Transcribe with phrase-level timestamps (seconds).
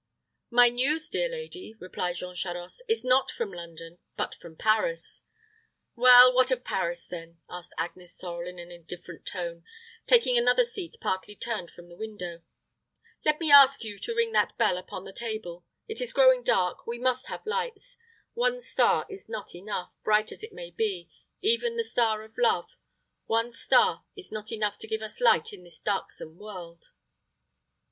[0.49, 5.21] "My news, dear lady," replied Jean Charost, "is not from London, but from Paris."
[5.95, 9.63] "Well, what of Paris, then?" asked Agnes Sorel, in an indifferent tone,
[10.07, 12.41] taking another seat partly turned from the window.
[13.23, 15.67] "Let me ask you to ring that bell upon the table.
[15.87, 17.95] It is growing dark we must have lights.
[18.33, 21.11] One star is not enough, bright as it may be
[21.43, 22.71] even the star of love
[23.27, 26.85] one star is not enough to give us light in this darksome world."